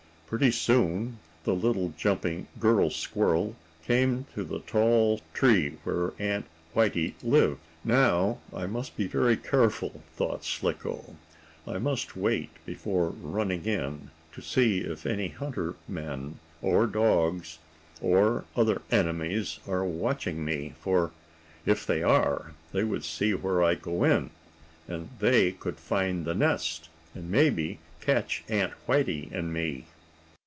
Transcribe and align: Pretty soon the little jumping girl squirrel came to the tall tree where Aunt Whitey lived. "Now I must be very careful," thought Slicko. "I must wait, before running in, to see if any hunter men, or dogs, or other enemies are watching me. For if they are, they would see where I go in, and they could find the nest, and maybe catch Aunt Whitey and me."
Pretty 0.31 0.51
soon 0.51 1.19
the 1.43 1.53
little 1.53 1.93
jumping 1.97 2.47
girl 2.57 2.89
squirrel 2.89 3.57
came 3.83 4.25
to 4.33 4.45
the 4.45 4.59
tall 4.59 5.19
tree 5.33 5.71
where 5.83 6.13
Aunt 6.19 6.45
Whitey 6.73 7.15
lived. 7.21 7.59
"Now 7.83 8.39
I 8.55 8.65
must 8.65 8.95
be 8.95 9.07
very 9.07 9.35
careful," 9.35 10.01
thought 10.15 10.45
Slicko. 10.45 11.17
"I 11.67 11.79
must 11.79 12.15
wait, 12.15 12.49
before 12.65 13.09
running 13.09 13.65
in, 13.65 14.09
to 14.31 14.41
see 14.41 14.77
if 14.79 15.05
any 15.05 15.27
hunter 15.27 15.75
men, 15.85 16.39
or 16.61 16.87
dogs, 16.87 17.59
or 17.99 18.45
other 18.55 18.81
enemies 18.89 19.59
are 19.67 19.83
watching 19.83 20.45
me. 20.45 20.75
For 20.79 21.11
if 21.65 21.85
they 21.85 22.03
are, 22.03 22.53
they 22.71 22.85
would 22.85 23.03
see 23.03 23.33
where 23.33 23.61
I 23.61 23.75
go 23.75 24.05
in, 24.05 24.29
and 24.87 25.09
they 25.19 25.51
could 25.51 25.75
find 25.75 26.23
the 26.23 26.33
nest, 26.33 26.87
and 27.13 27.29
maybe 27.29 27.79
catch 27.99 28.45
Aunt 28.47 28.71
Whitey 28.87 29.29
and 29.33 29.51
me." 29.53 29.87